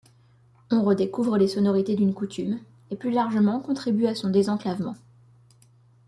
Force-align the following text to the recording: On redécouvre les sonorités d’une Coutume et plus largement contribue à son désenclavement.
On 0.71 0.81
redécouvre 0.83 1.37
les 1.37 1.47
sonorités 1.47 1.95
d’une 1.95 2.15
Coutume 2.15 2.59
et 2.89 2.95
plus 2.95 3.11
largement 3.11 3.59
contribue 3.59 4.07
à 4.07 4.15
son 4.15 4.31
désenclavement. 4.31 4.95